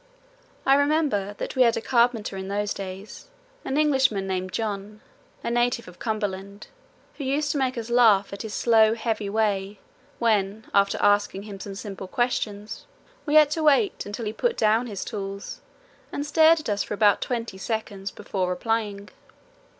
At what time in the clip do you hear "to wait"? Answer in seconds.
13.51-14.03